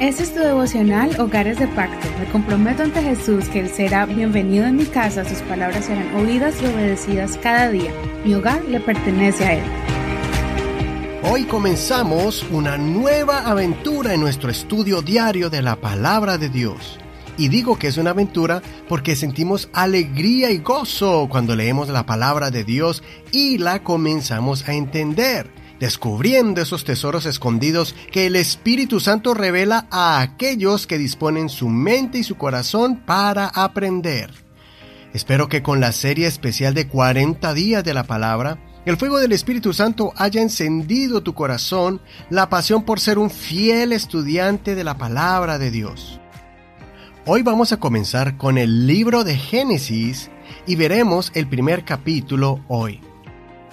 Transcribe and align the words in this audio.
Este 0.00 0.22
es 0.24 0.34
tu 0.34 0.40
devocional 0.40 1.18
Hogares 1.18 1.58
de 1.58 1.66
Pacto. 1.68 2.06
Me 2.18 2.26
comprometo 2.30 2.82
ante 2.82 3.02
Jesús 3.02 3.48
que 3.48 3.60
Él 3.60 3.68
será 3.68 4.04
bienvenido 4.06 4.66
en 4.66 4.76
mi 4.76 4.84
casa, 4.84 5.24
sus 5.24 5.38
palabras 5.42 5.86
serán 5.86 6.14
oídas 6.14 6.60
y 6.60 6.66
obedecidas 6.66 7.38
cada 7.38 7.70
día. 7.70 7.90
Mi 8.24 8.34
hogar 8.34 8.62
le 8.64 8.80
pertenece 8.80 9.44
a 9.44 9.52
Él. 9.54 9.64
Hoy 11.22 11.44
comenzamos 11.44 12.44
una 12.50 12.76
nueva 12.76 13.48
aventura 13.48 14.12
en 14.12 14.20
nuestro 14.20 14.50
estudio 14.50 15.00
diario 15.00 15.48
de 15.48 15.62
la 15.62 15.76
palabra 15.76 16.36
de 16.36 16.50
Dios. 16.50 16.98
Y 17.38 17.48
digo 17.48 17.78
que 17.78 17.88
es 17.88 17.96
una 17.96 18.10
aventura 18.10 18.62
porque 18.88 19.16
sentimos 19.16 19.70
alegría 19.72 20.50
y 20.50 20.58
gozo 20.58 21.28
cuando 21.30 21.56
leemos 21.56 21.88
la 21.88 22.04
palabra 22.04 22.50
de 22.50 22.62
Dios 22.62 23.02
y 23.32 23.56
la 23.56 23.82
comenzamos 23.82 24.68
a 24.68 24.74
entender, 24.74 25.50
descubriendo 25.80 26.60
esos 26.60 26.84
tesoros 26.84 27.26
escondidos 27.26 27.94
que 28.12 28.26
el 28.26 28.36
Espíritu 28.36 29.00
Santo 29.00 29.34
revela 29.34 29.86
a 29.90 30.20
aquellos 30.20 30.86
que 30.86 30.98
disponen 30.98 31.48
su 31.48 31.68
mente 31.68 32.18
y 32.18 32.24
su 32.24 32.36
corazón 32.36 33.02
para 33.04 33.46
aprender. 33.46 34.30
Espero 35.12 35.48
que 35.48 35.62
con 35.62 35.80
la 35.80 35.92
serie 35.92 36.26
especial 36.26 36.74
de 36.74 36.88
40 36.88 37.54
días 37.54 37.84
de 37.84 37.94
la 37.94 38.04
palabra, 38.04 38.58
el 38.84 38.96
fuego 38.96 39.18
del 39.18 39.32
Espíritu 39.32 39.72
Santo 39.72 40.12
haya 40.16 40.42
encendido 40.42 41.22
tu 41.22 41.34
corazón 41.34 42.00
la 42.30 42.48
pasión 42.48 42.84
por 42.84 43.00
ser 43.00 43.18
un 43.18 43.30
fiel 43.30 43.92
estudiante 43.92 44.74
de 44.74 44.84
la 44.84 44.98
palabra 44.98 45.58
de 45.58 45.70
Dios. 45.70 46.20
Hoy 47.26 47.42
vamos 47.42 47.72
a 47.72 47.78
comenzar 47.78 48.36
con 48.36 48.58
el 48.58 48.86
libro 48.86 49.24
de 49.24 49.36
Génesis 49.36 50.30
y 50.66 50.76
veremos 50.76 51.32
el 51.34 51.46
primer 51.48 51.84
capítulo 51.84 52.62
hoy. 52.68 53.00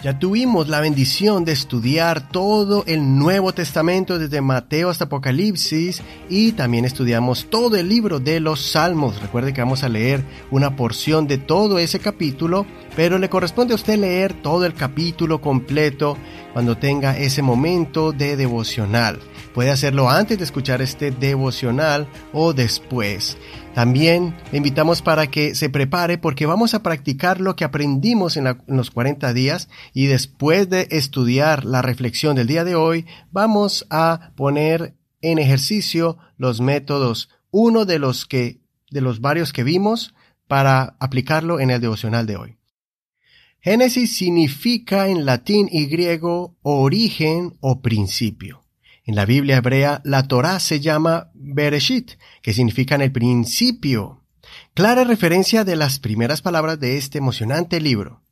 Ya 0.04 0.18
tuvimos 0.18 0.68
la 0.68 0.80
bendición 0.80 1.46
de 1.46 1.52
estudiar 1.52 2.28
todo 2.28 2.84
el 2.88 3.20
Nuevo 3.20 3.54
Testamento 3.54 4.18
desde 4.18 4.42
Mateo 4.42 4.90
hasta 4.90 5.04
Apocalipsis 5.04 6.02
y 6.28 6.54
también 6.54 6.86
estudiamos 6.86 7.46
todo 7.52 7.78
el 7.78 7.88
libro 7.88 8.20
de 8.20 8.40
los 8.40 8.62
Salmos. 8.62 9.22
Recuerde 9.22 9.54
que 9.54 9.62
vamos 9.62 9.84
a 9.84 9.90
leer 9.90 10.24
una 10.50 10.76
porción 10.76 11.28
de 11.28 11.38
todo 11.38 11.78
ese 11.78 12.00
capítulo, 12.00 12.66
pero 12.96 13.20
le 13.20 13.30
corresponde 13.30 13.74
a 13.74 13.76
usted 13.76 14.00
leer 14.00 14.34
todo 14.34 14.66
el 14.66 14.74
capítulo 14.74 15.40
completo 15.40 16.18
cuando 16.54 16.78
tenga 16.78 17.18
ese 17.18 17.42
momento 17.42 18.12
de 18.12 18.36
devocional. 18.36 19.20
Puede 19.54 19.72
hacerlo 19.72 20.10
antes 20.10 20.38
de 20.38 20.44
escuchar 20.44 20.82
este 20.82 21.12
devocional 21.12 22.08
o 22.34 22.54
después. 22.54 23.38
También 23.74 24.36
le 24.52 24.58
invitamos 24.58 25.02
para 25.02 25.28
que 25.28 25.56
se 25.56 25.70
prepare 25.70 26.18
porque 26.18 26.46
vamos 26.46 26.74
a 26.74 26.84
practicar 26.84 27.40
lo 27.40 27.56
que 27.56 27.64
aprendimos 27.64 28.38
en, 28.38 28.58
los 28.68 28.92
40 28.92 29.34
días 29.34 29.70
y 29.94 30.08
después 30.08 30.70
de 30.70 30.88
estudiar 30.92 31.66
la 31.66 31.82
reflexión 31.82 32.36
del 32.36 32.48
día 32.48 32.64
de 32.64 32.76
hoy, 32.76 33.06
vamos 33.32 33.86
a 33.90 34.32
poner 34.36 34.96
en 35.22 35.40
ejercicio 35.40 36.18
los 36.38 36.60
métodos, 36.62 37.30
uno 37.52 37.86
de 37.86 38.00
los 38.00 38.26
que, 38.26 38.60
de 38.90 39.02
los 39.02 39.22
varios 39.22 39.54
que 39.54 39.64
vimos 39.64 40.14
para 40.48 40.96
aplicarlo 41.00 41.60
en 41.60 41.70
el 41.70 41.80
devocional 41.80 42.26
de 42.26 42.36
hoy. 42.36 42.61
Génesis 43.64 44.18
significa 44.18 45.08
en 45.08 45.24
latín 45.24 45.70
y 45.72 45.86
griego 45.86 46.58
origen 46.64 47.58
o 47.60 47.80
principio. 47.82 48.66
En 49.06 49.14
la 49.16 49.26
Biblia 49.26 49.58
hebrea, 49.58 50.02
la 50.04 50.28
Torá 50.28 50.60
se 50.60 50.80
llama 50.80 51.30
Bereshit, 51.36 52.14
que 52.42 52.54
significa 52.54 52.96
en 52.96 53.02
el 53.02 53.12
principio. 53.12 54.24
Clara 54.74 55.04
referencia 55.04 55.64
de 55.64 55.76
las 55.76 56.00
primeras 56.00 56.42
palabras 56.42 56.80
de 56.80 56.98
este 56.98 57.20
emocionante 57.20 57.80
libro. 57.80 58.24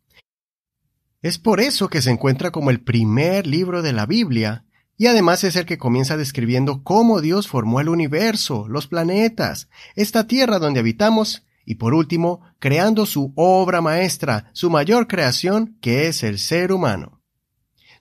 Es 1.22 1.38
por 1.38 1.60
eso 1.60 1.90
que 1.90 2.02
se 2.02 2.10
encuentra 2.10 2.50
como 2.50 2.72
el 2.72 2.82
primer 2.82 3.46
libro 3.46 3.84
de 3.84 3.94
la 3.94 4.08
Biblia, 4.08 4.66
y 4.98 5.06
además 5.06 5.44
es 5.44 5.56
el 5.56 5.68
que 5.68 5.78
comienza 5.78 6.18
describiendo 6.18 6.84
cómo 6.84 7.22
Dios 7.22 7.48
formó 7.48 7.82
el 7.82 7.90
universo, 7.90 8.68
los 8.68 8.88
planetas, 8.88 9.70
esta 9.96 10.26
tierra 10.26 10.58
donde 10.58 10.80
habitamos, 10.80 11.44
y 11.70 11.76
por 11.76 11.94
último, 11.94 12.42
creando 12.58 13.06
su 13.06 13.32
obra 13.36 13.80
maestra, 13.80 14.50
su 14.54 14.72
mayor 14.72 15.08
creación, 15.08 15.78
que 15.82 16.08
es 16.08 16.24
el 16.24 16.40
ser 16.40 16.72
humano. 16.72 17.22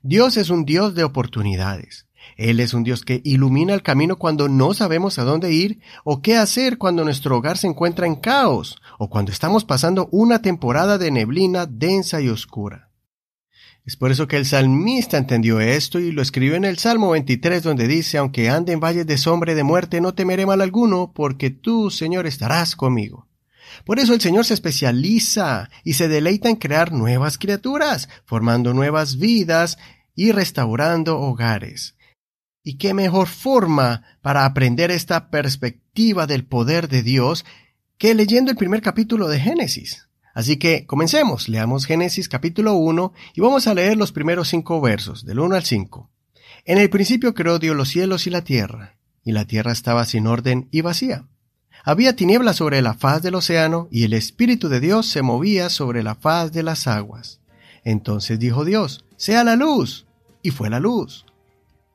Dios 0.00 0.38
es 0.38 0.48
un 0.48 0.64
Dios 0.64 0.94
de 0.94 1.04
oportunidades. 1.04 2.06
Él 2.38 2.60
es 2.60 2.72
un 2.72 2.82
Dios 2.82 3.04
que 3.04 3.20
ilumina 3.24 3.74
el 3.74 3.82
camino 3.82 4.16
cuando 4.16 4.48
no 4.48 4.72
sabemos 4.72 5.18
a 5.18 5.24
dónde 5.24 5.52
ir 5.52 5.80
o 6.02 6.22
qué 6.22 6.38
hacer 6.38 6.78
cuando 6.78 7.04
nuestro 7.04 7.36
hogar 7.36 7.58
se 7.58 7.66
encuentra 7.66 8.06
en 8.06 8.16
caos 8.16 8.80
o 8.98 9.10
cuando 9.10 9.32
estamos 9.32 9.66
pasando 9.66 10.08
una 10.12 10.40
temporada 10.40 10.96
de 10.96 11.10
neblina 11.10 11.66
densa 11.66 12.22
y 12.22 12.30
oscura. 12.30 12.88
Es 13.84 13.98
por 13.98 14.10
eso 14.10 14.26
que 14.26 14.38
el 14.38 14.46
salmista 14.46 15.18
entendió 15.18 15.60
esto 15.60 15.98
y 15.98 16.10
lo 16.10 16.22
escribió 16.22 16.54
en 16.54 16.64
el 16.64 16.78
Salmo 16.78 17.10
23 17.10 17.62
donde 17.62 17.86
dice, 17.86 18.16
aunque 18.16 18.48
ande 18.48 18.72
en 18.72 18.80
valles 18.80 19.06
de 19.06 19.18
sombra 19.18 19.52
y 19.52 19.54
de 19.54 19.62
muerte, 19.62 20.00
no 20.00 20.14
temeré 20.14 20.46
mal 20.46 20.62
alguno, 20.62 21.12
porque 21.14 21.50
tú, 21.50 21.90
Señor, 21.90 22.26
estarás 22.26 22.74
conmigo. 22.74 23.28
Por 23.84 23.98
eso 23.98 24.14
el 24.14 24.20
Señor 24.20 24.44
se 24.44 24.54
especializa 24.54 25.70
y 25.84 25.94
se 25.94 26.08
deleita 26.08 26.48
en 26.48 26.56
crear 26.56 26.92
nuevas 26.92 27.38
criaturas, 27.38 28.08
formando 28.24 28.74
nuevas 28.74 29.18
vidas 29.18 29.78
y 30.14 30.32
restaurando 30.32 31.18
hogares. 31.18 31.96
¿Y 32.62 32.76
qué 32.76 32.92
mejor 32.92 33.28
forma 33.28 34.02
para 34.20 34.44
aprender 34.44 34.90
esta 34.90 35.30
perspectiva 35.30 36.26
del 36.26 36.44
poder 36.44 36.88
de 36.88 37.02
Dios 37.02 37.44
que 37.96 38.14
leyendo 38.14 38.50
el 38.50 38.56
primer 38.56 38.82
capítulo 38.82 39.28
de 39.28 39.40
Génesis? 39.40 40.08
Así 40.34 40.56
que 40.56 40.86
comencemos, 40.86 41.48
leamos 41.48 41.86
Génesis 41.86 42.28
capítulo 42.28 42.74
1 42.74 43.12
y 43.34 43.40
vamos 43.40 43.66
a 43.66 43.74
leer 43.74 43.96
los 43.96 44.12
primeros 44.12 44.48
cinco 44.48 44.80
versos, 44.80 45.24
del 45.24 45.40
1 45.40 45.56
al 45.56 45.64
5. 45.64 46.10
En 46.64 46.78
el 46.78 46.90
principio 46.90 47.34
creó 47.34 47.58
Dios 47.58 47.74
los 47.74 47.88
cielos 47.88 48.26
y 48.26 48.30
la 48.30 48.44
tierra, 48.44 48.98
y 49.24 49.32
la 49.32 49.46
tierra 49.46 49.72
estaba 49.72 50.04
sin 50.04 50.26
orden 50.26 50.68
y 50.70 50.82
vacía. 50.82 51.26
Había 51.84 52.16
tinieblas 52.16 52.56
sobre 52.56 52.82
la 52.82 52.94
faz 52.94 53.22
del 53.22 53.34
océano, 53.34 53.88
y 53.90 54.04
el 54.04 54.12
Espíritu 54.12 54.68
de 54.68 54.80
Dios 54.80 55.06
se 55.06 55.22
movía 55.22 55.70
sobre 55.70 56.02
la 56.02 56.14
faz 56.14 56.52
de 56.52 56.62
las 56.62 56.86
aguas. 56.86 57.40
Entonces 57.84 58.38
dijo 58.38 58.64
Dios, 58.64 59.04
sea 59.16 59.44
la 59.44 59.56
luz, 59.56 60.06
y 60.42 60.50
fue 60.50 60.70
la 60.70 60.80
luz. 60.80 61.24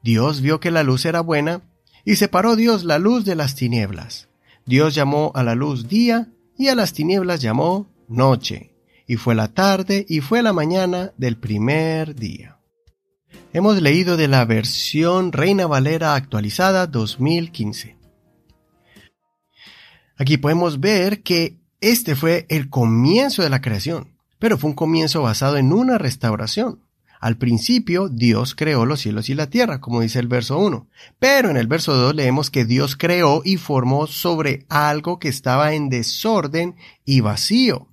Dios 0.02 0.42
vio 0.42 0.60
que 0.60 0.72
la 0.72 0.84
luz 0.84 1.06
era 1.06 1.22
buena, 1.22 1.62
y 2.06 2.16
separó 2.16 2.56
Dios 2.56 2.84
la 2.84 3.00
luz 3.00 3.26
de 3.26 3.36
las 3.36 3.56
tinieblas. 3.56 4.28
Dios 4.66 4.96
llamó 4.96 5.32
a 5.36 5.44
la 5.44 5.56
luz 5.56 5.88
día, 5.88 6.30
y 6.58 6.68
a 6.68 6.76
las 6.76 6.94
tinieblas 6.94 7.42
llamó 7.42 7.88
noche. 8.08 8.72
Y 9.08 9.18
fue 9.18 9.36
la 9.36 9.50
tarde 9.50 10.06
y 10.08 10.22
fue 10.22 10.42
la 10.42 10.54
mañana 10.54 11.12
del 11.18 11.38
primer 11.38 12.16
día. 12.16 12.60
Hemos 13.52 13.82
leído 13.82 14.18
de 14.18 14.28
la 14.28 14.46
versión 14.46 15.32
Reina 15.32 15.68
Valera 15.68 16.16
actualizada 16.16 16.88
2015. 16.88 18.03
Aquí 20.18 20.38
podemos 20.38 20.80
ver 20.80 21.24
que 21.24 21.58
este 21.82 22.16
fue 22.16 22.46
el 22.50 22.70
comienzo 22.70 23.42
de 23.42 23.50
la 23.50 23.62
creación, 23.62 24.10
pero 24.40 24.58
fue 24.58 24.70
un 24.70 24.76
comienzo 24.76 25.22
basado 25.22 25.58
en 25.58 25.74
una 25.74 25.98
restauración. 25.98 26.80
Al 27.20 27.38
principio 27.38 28.10
Dios 28.10 28.54
creó 28.54 28.86
los 28.86 29.00
cielos 29.00 29.30
y 29.30 29.34
la 29.34 29.50
tierra, 29.50 29.80
como 29.80 30.02
dice 30.02 30.20
el 30.20 30.28
verso 30.28 30.60
1. 30.60 30.88
Pero 31.20 31.50
en 31.50 31.56
el 31.56 31.68
verso 31.68 31.96
2 31.96 32.16
leemos 32.16 32.52
que 32.52 32.66
Dios 32.66 32.98
creó 32.98 33.42
y 33.46 33.56
formó 33.56 34.08
sobre 34.08 34.66
algo 34.68 35.20
que 35.20 35.30
estaba 35.30 35.74
en 35.74 35.90
desorden 35.90 36.76
y 37.06 37.22
vacío. 37.22 37.88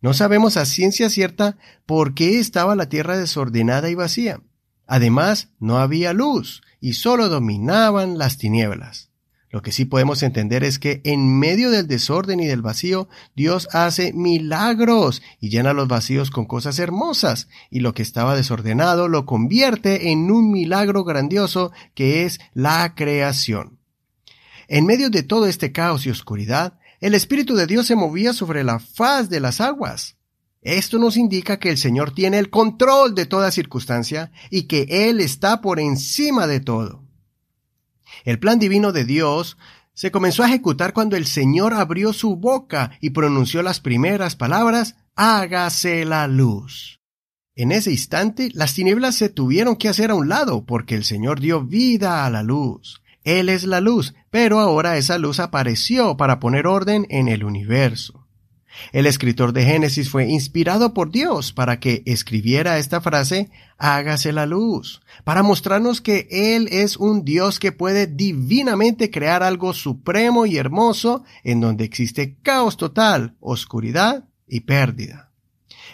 No 0.00 0.14
sabemos 0.14 0.56
a 0.56 0.66
ciencia 0.66 1.10
cierta 1.10 1.56
por 1.84 2.14
qué 2.14 2.38
estaba 2.38 2.76
la 2.76 2.88
tierra 2.88 3.18
desordenada 3.18 3.90
y 3.90 3.96
vacía. 3.96 4.40
Además, 4.86 5.48
no 5.58 5.78
había 5.78 6.12
luz 6.12 6.62
y 6.80 6.92
solo 6.92 7.28
dominaban 7.28 8.18
las 8.18 8.38
tinieblas. 8.38 9.10
Lo 9.54 9.62
que 9.62 9.70
sí 9.70 9.84
podemos 9.84 10.24
entender 10.24 10.64
es 10.64 10.80
que 10.80 11.00
en 11.04 11.38
medio 11.38 11.70
del 11.70 11.86
desorden 11.86 12.40
y 12.40 12.46
del 12.46 12.60
vacío, 12.60 13.08
Dios 13.36 13.68
hace 13.70 14.12
milagros 14.12 15.22
y 15.38 15.48
llena 15.48 15.72
los 15.72 15.86
vacíos 15.86 16.32
con 16.32 16.44
cosas 16.44 16.80
hermosas, 16.80 17.46
y 17.70 17.78
lo 17.78 17.94
que 17.94 18.02
estaba 18.02 18.34
desordenado 18.34 19.06
lo 19.06 19.26
convierte 19.26 20.10
en 20.10 20.28
un 20.32 20.50
milagro 20.50 21.04
grandioso 21.04 21.70
que 21.94 22.24
es 22.24 22.40
la 22.52 22.96
creación. 22.96 23.78
En 24.66 24.86
medio 24.86 25.08
de 25.08 25.22
todo 25.22 25.46
este 25.46 25.70
caos 25.70 26.04
y 26.04 26.10
oscuridad, 26.10 26.80
el 27.00 27.14
Espíritu 27.14 27.54
de 27.54 27.68
Dios 27.68 27.86
se 27.86 27.94
movía 27.94 28.32
sobre 28.32 28.64
la 28.64 28.80
faz 28.80 29.30
de 29.30 29.38
las 29.38 29.60
aguas. 29.60 30.16
Esto 30.62 30.98
nos 30.98 31.16
indica 31.16 31.60
que 31.60 31.70
el 31.70 31.78
Señor 31.78 32.12
tiene 32.12 32.40
el 32.40 32.50
control 32.50 33.14
de 33.14 33.26
toda 33.26 33.52
circunstancia 33.52 34.32
y 34.50 34.64
que 34.64 34.88
Él 35.08 35.20
está 35.20 35.60
por 35.60 35.78
encima 35.78 36.48
de 36.48 36.58
todo. 36.58 37.03
El 38.24 38.38
plan 38.38 38.58
divino 38.58 38.92
de 38.92 39.04
Dios 39.04 39.56
se 39.92 40.10
comenzó 40.10 40.42
a 40.42 40.48
ejecutar 40.48 40.92
cuando 40.92 41.16
el 41.16 41.26
Señor 41.26 41.72
abrió 41.74 42.12
su 42.12 42.36
boca 42.36 42.92
y 43.00 43.10
pronunció 43.10 43.62
las 43.62 43.80
primeras 43.80 44.36
palabras, 44.36 44.96
hágase 45.14 46.04
la 46.04 46.26
luz. 46.26 47.00
En 47.54 47.70
ese 47.70 47.92
instante, 47.92 48.50
las 48.54 48.74
tinieblas 48.74 49.14
se 49.14 49.28
tuvieron 49.28 49.76
que 49.76 49.88
hacer 49.88 50.10
a 50.10 50.16
un 50.16 50.28
lado 50.28 50.64
porque 50.64 50.96
el 50.96 51.04
Señor 51.04 51.40
dio 51.40 51.64
vida 51.64 52.26
a 52.26 52.30
la 52.30 52.42
luz. 52.42 53.00
Él 53.22 53.48
es 53.48 53.64
la 53.64 53.80
luz, 53.80 54.14
pero 54.30 54.58
ahora 54.58 54.96
esa 54.96 55.18
luz 55.18 55.38
apareció 55.38 56.16
para 56.16 56.40
poner 56.40 56.66
orden 56.66 57.06
en 57.08 57.28
el 57.28 57.44
universo. 57.44 58.23
El 58.92 59.06
escritor 59.06 59.52
de 59.52 59.64
Génesis 59.64 60.10
fue 60.10 60.26
inspirado 60.26 60.94
por 60.94 61.10
Dios 61.10 61.52
para 61.52 61.80
que 61.80 62.02
escribiera 62.06 62.78
esta 62.78 63.00
frase, 63.00 63.50
hágase 63.78 64.32
la 64.32 64.46
luz, 64.46 65.02
para 65.24 65.42
mostrarnos 65.42 66.00
que 66.00 66.28
Él 66.30 66.68
es 66.70 66.96
un 66.96 67.24
Dios 67.24 67.58
que 67.58 67.72
puede 67.72 68.06
divinamente 68.06 69.10
crear 69.10 69.42
algo 69.42 69.72
supremo 69.72 70.46
y 70.46 70.56
hermoso 70.56 71.24
en 71.42 71.60
donde 71.60 71.84
existe 71.84 72.36
caos 72.42 72.76
total, 72.76 73.36
oscuridad 73.40 74.28
y 74.46 74.60
pérdida. 74.60 75.33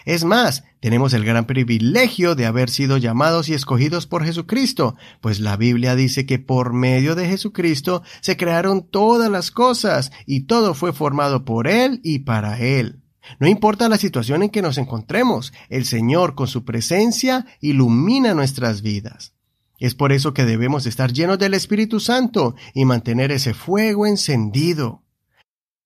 Es 0.05 0.23
más, 0.23 0.63
tenemos 0.79 1.13
el 1.13 1.23
gran 1.23 1.45
privilegio 1.45 2.35
de 2.35 2.45
haber 2.45 2.69
sido 2.69 2.97
llamados 2.97 3.49
y 3.49 3.53
escogidos 3.53 4.07
por 4.07 4.25
Jesucristo, 4.25 4.95
pues 5.21 5.39
la 5.39 5.57
Biblia 5.57 5.95
dice 5.95 6.25
que 6.25 6.39
por 6.39 6.73
medio 6.73 7.15
de 7.15 7.27
Jesucristo 7.27 8.03
se 8.21 8.37
crearon 8.37 8.87
todas 8.87 9.29
las 9.29 9.51
cosas 9.51 10.11
y 10.25 10.41
todo 10.41 10.73
fue 10.73 10.93
formado 10.93 11.45
por 11.45 11.67
Él 11.67 11.99
y 12.03 12.19
para 12.19 12.59
Él. 12.59 13.01
No 13.39 13.47
importa 13.47 13.89
la 13.89 13.97
situación 13.97 14.43
en 14.43 14.49
que 14.49 14.61
nos 14.61 14.77
encontremos, 14.77 15.53
el 15.69 15.85
Señor 15.85 16.35
con 16.35 16.47
su 16.47 16.65
presencia 16.65 17.45
ilumina 17.59 18.33
nuestras 18.33 18.81
vidas. 18.81 19.33
Es 19.79 19.95
por 19.95 20.11
eso 20.11 20.33
que 20.33 20.45
debemos 20.45 20.85
estar 20.85 21.11
llenos 21.11 21.39
del 21.39 21.53
Espíritu 21.53 21.99
Santo 21.99 22.55
y 22.73 22.85
mantener 22.85 23.31
ese 23.31 23.53
fuego 23.53 24.05
encendido. 24.05 25.03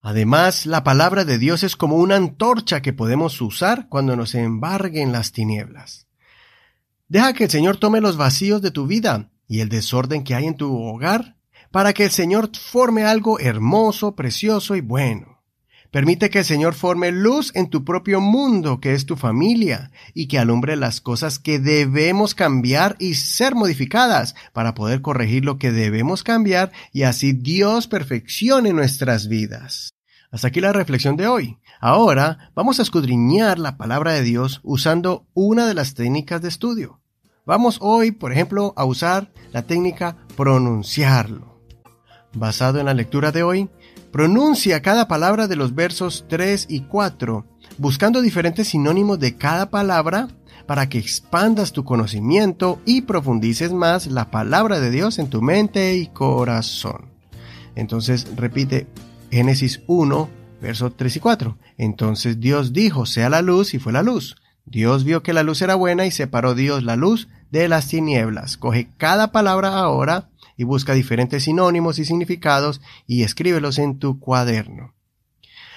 Además, 0.07 0.67
la 0.67 0.83
palabra 0.83 1.25
de 1.25 1.39
Dios 1.39 1.63
es 1.63 1.75
como 1.75 1.95
una 1.95 2.15
antorcha 2.15 2.83
que 2.83 2.93
podemos 2.93 3.41
usar 3.41 3.89
cuando 3.89 4.15
nos 4.15 4.35
embarguen 4.35 5.11
las 5.11 5.31
tinieblas. 5.31 6.05
Deja 7.07 7.33
que 7.33 7.45
el 7.45 7.49
Señor 7.49 7.77
tome 7.77 8.01
los 8.01 8.15
vacíos 8.15 8.61
de 8.61 8.69
tu 8.69 8.85
vida 8.85 9.31
y 9.47 9.61
el 9.61 9.69
desorden 9.69 10.23
que 10.23 10.35
hay 10.35 10.45
en 10.45 10.57
tu 10.57 10.79
hogar 10.79 11.37
para 11.71 11.91
que 11.91 12.03
el 12.03 12.11
Señor 12.11 12.51
forme 12.55 13.03
algo 13.03 13.39
hermoso, 13.39 14.15
precioso 14.15 14.75
y 14.75 14.81
bueno. 14.81 15.41
Permite 15.89 16.29
que 16.29 16.39
el 16.39 16.45
Señor 16.45 16.75
forme 16.75 17.11
luz 17.11 17.51
en 17.55 17.71
tu 17.71 17.83
propio 17.83 18.21
mundo, 18.21 18.79
que 18.79 18.93
es 18.93 19.07
tu 19.07 19.15
familia, 19.15 19.89
y 20.13 20.27
que 20.27 20.37
alumbre 20.37 20.75
las 20.75 21.01
cosas 21.01 21.39
que 21.39 21.57
debemos 21.57 22.35
cambiar 22.35 22.95
y 22.99 23.15
ser 23.15 23.55
modificadas 23.55 24.35
para 24.53 24.75
poder 24.75 25.01
corregir 25.01 25.45
lo 25.45 25.57
que 25.57 25.71
debemos 25.71 26.21
cambiar 26.21 26.71
y 26.91 27.03
así 27.03 27.33
Dios 27.33 27.87
perfeccione 27.87 28.71
nuestras 28.71 29.27
vidas. 29.27 29.94
Hasta 30.35 30.49
aquí 30.49 30.59
la 30.59 30.73
reflexión 30.73 31.15
de 31.15 31.27
hoy. 31.27 31.59
Ahora 31.79 32.51
vamos 32.55 32.77
a 32.77 32.81
escudriñar 32.81 33.57
la 33.57 33.77
palabra 33.77 34.11
de 34.11 34.21
Dios 34.21 34.59
usando 34.63 35.25
una 35.33 35.65
de 35.65 35.73
las 35.73 35.93
técnicas 35.93 36.41
de 36.41 36.49
estudio. 36.49 36.99
Vamos 37.45 37.77
hoy, 37.79 38.11
por 38.11 38.33
ejemplo, 38.33 38.73
a 38.75 38.83
usar 38.83 39.31
la 39.53 39.61
técnica 39.61 40.17
pronunciarlo. 40.35 41.61
Basado 42.33 42.81
en 42.81 42.87
la 42.87 42.93
lectura 42.93 43.31
de 43.31 43.43
hoy, 43.43 43.69
pronuncia 44.11 44.81
cada 44.81 45.07
palabra 45.07 45.47
de 45.47 45.55
los 45.55 45.73
versos 45.73 46.25
3 46.27 46.65
y 46.67 46.81
4, 46.81 47.45
buscando 47.77 48.21
diferentes 48.21 48.67
sinónimos 48.67 49.19
de 49.19 49.37
cada 49.37 49.69
palabra 49.69 50.27
para 50.67 50.89
que 50.89 50.97
expandas 50.97 51.71
tu 51.71 51.85
conocimiento 51.85 52.81
y 52.85 53.03
profundices 53.03 53.71
más 53.71 54.07
la 54.07 54.31
palabra 54.31 54.81
de 54.81 54.91
Dios 54.91 55.17
en 55.17 55.29
tu 55.29 55.41
mente 55.41 55.95
y 55.95 56.07
corazón. 56.07 57.05
Entonces 57.75 58.27
repite 58.35 58.87
Génesis 59.35 59.81
1, 59.87 60.29
versos 60.61 60.95
3 60.95 61.17
y 61.17 61.19
4. 61.19 61.57
Entonces 61.77 62.39
Dios 62.39 62.71
dijo, 62.71 63.05
sea 63.05 63.29
la 63.29 63.41
luz 63.41 63.73
y 63.73 63.79
fue 63.79 63.91
la 63.91 64.01
luz. 64.01 64.37
Dios 64.63 65.03
vio 65.03 65.23
que 65.23 65.33
la 65.33 65.43
luz 65.43 65.61
era 65.61 65.75
buena 65.75 66.05
y 66.05 66.11
separó 66.11 66.55
Dios 66.55 66.85
la 66.85 66.95
luz 66.95 67.27
de 67.51 67.67
las 67.67 67.89
tinieblas. 67.89 68.55
Coge 68.55 68.87
cada 68.95 69.33
palabra 69.33 69.77
ahora 69.77 70.29
y 70.55 70.63
busca 70.63 70.93
diferentes 70.93 71.43
sinónimos 71.43 71.99
y 71.99 72.05
significados 72.05 72.79
y 73.07 73.23
escríbelos 73.23 73.77
en 73.77 73.99
tu 73.99 74.21
cuaderno. 74.21 74.93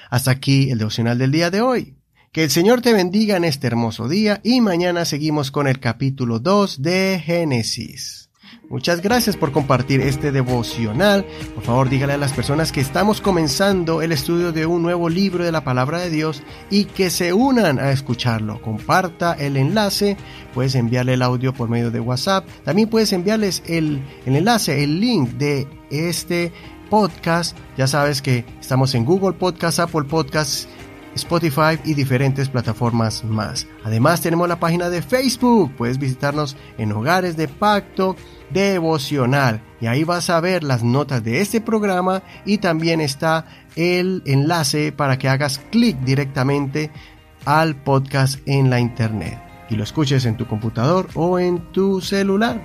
Hasta 0.09 0.31
aquí 0.31 0.71
el 0.71 0.79
devocional 0.79 1.19
del 1.19 1.33
día 1.33 1.51
de 1.51 1.61
hoy. 1.61 1.97
Que 2.31 2.45
el 2.45 2.51
Señor 2.51 2.81
te 2.81 2.93
bendiga 2.93 3.37
en 3.37 3.45
este 3.45 3.67
hermoso 3.67 4.09
día 4.09 4.41
y 4.45 4.61
mañana 4.61 5.05
seguimos 5.05 5.51
con 5.51 5.67
el 5.67 5.81
capítulo 5.81 6.39
2 6.39 6.81
de 6.81 7.21
Génesis. 7.27 8.28
Muchas 8.69 9.01
gracias 9.01 9.37
por 9.37 9.51
compartir 9.51 10.03
este 10.03 10.31
devocional. 10.31 11.25
Por 11.55 11.65
favor, 11.65 11.89
dígale 11.89 12.13
a 12.13 12.19
las 12.19 12.35
personas 12.35 12.71
que 12.71 12.83
estamos 12.83 13.23
comenzando 13.23 14.03
el 14.03 14.13
estudio 14.13 14.53
de 14.53 14.67
un 14.67 14.83
nuevo 14.83 15.09
libro 15.09 15.43
de 15.43 15.53
la 15.53 15.65
palabra 15.65 15.99
de 16.01 16.11
Dios 16.11 16.43
y 16.69 16.85
que 16.85 17.09
se 17.09 17.33
unan 17.33 17.79
a 17.79 17.93
escucharlo. 17.93 18.61
Comparta 18.61 19.33
el 19.33 19.57
enlace. 19.57 20.19
Puedes 20.53 20.75
enviarle 20.75 21.15
el 21.15 21.23
audio 21.23 21.55
por 21.55 21.71
medio 21.71 21.91
de 21.91 22.01
WhatsApp. 22.01 22.47
También 22.65 22.91
puedes 22.91 23.13
enviarles 23.15 23.63
el, 23.67 24.03
el 24.27 24.37
enlace, 24.37 24.85
el 24.85 25.01
link 25.01 25.31
de 25.31 25.67
este 25.91 26.53
podcast. 26.91 27.57
Ya 27.79 27.87
sabes 27.87 28.21
que 28.21 28.45
estamos 28.61 28.95
en 28.95 29.07
Google 29.07 29.33
Podcast, 29.33 29.79
Apple 29.79 30.05
Podcasts 30.05 30.69
Spotify 31.15 31.79
y 31.85 31.95
diferentes 31.95 32.49
plataformas 32.49 33.25
más. 33.25 33.67
Además 33.85 34.21
tenemos 34.21 34.49
la 34.49 34.61
página 34.61 34.89
de 34.89 35.03
Facebook, 35.03 35.73
puedes 35.77 35.99
visitarnos 35.99 36.57
en 36.79 36.93
Hogares 36.93 37.37
de 37.37 37.49
Pacto 37.49 38.17
Devocional 38.51 39.61
y 39.81 39.87
ahí 39.87 40.05
vas 40.05 40.31
a 40.31 40.41
ver 40.41 40.65
las 40.65 40.83
notas 40.83 41.23
de 41.23 41.41
este 41.41 41.61
programa 41.61 42.23
y 42.45 42.59
también 42.59 43.01
está 43.01 43.47
el 43.77 44.23
enlace 44.27 44.93
para 44.93 45.19
que 45.19 45.29
hagas 45.29 45.61
clic 45.71 45.99
directamente 46.01 46.91
al 47.45 47.77
podcast 47.77 48.41
en 48.47 48.71
la 48.71 48.81
internet 48.81 49.39
y 49.71 49.77
lo 49.77 49.85
escuches 49.85 50.25
en 50.25 50.37
tu 50.37 50.47
computador 50.47 51.09
o 51.15 51.39
en 51.39 51.59
tu 51.73 52.01
celular. 52.01 52.61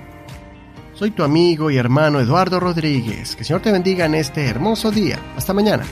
Soy 0.94 1.10
tu 1.10 1.24
amigo 1.24 1.70
y 1.70 1.76
hermano 1.76 2.20
Eduardo 2.20 2.60
Rodríguez. 2.60 3.34
Que 3.34 3.40
el 3.40 3.46
Señor 3.46 3.62
te 3.62 3.72
bendiga 3.72 4.06
en 4.06 4.14
este 4.14 4.46
hermoso 4.46 4.90
día. 4.90 5.18
Hasta 5.36 5.52
mañana. 5.52 5.84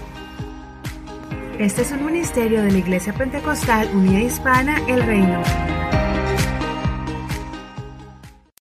Este 1.58 1.82
es 1.82 1.92
un 1.92 2.04
ministerio 2.04 2.62
de 2.62 2.70
la 2.70 2.78
Iglesia 2.78 3.12
Pentecostal 3.12 3.88
Unida 3.94 4.20
Hispana 4.20 4.80
El 4.88 5.02
Reino. 5.02 5.42